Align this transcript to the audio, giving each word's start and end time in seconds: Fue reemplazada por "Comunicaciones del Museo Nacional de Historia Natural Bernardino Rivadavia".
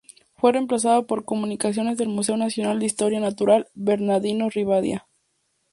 Fue 0.35 0.51
reemplazada 0.51 1.03
por 1.05 1.25
"Comunicaciones 1.25 1.95
del 1.95 2.09
Museo 2.09 2.35
Nacional 2.35 2.79
de 2.79 2.87
Historia 2.87 3.19
Natural 3.19 3.67
Bernardino 3.75 4.49
Rivadavia". 4.49 5.07